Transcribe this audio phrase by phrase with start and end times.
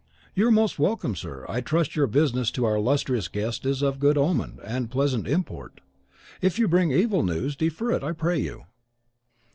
[0.33, 1.45] "You are most welcome, sir.
[1.47, 5.79] I trust your business to our illustrious guest is of good omen and pleasant import.
[6.41, 8.63] If you bring evil news, defer it, I pray you."